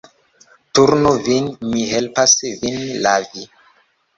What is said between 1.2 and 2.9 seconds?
vin, mi helpas vin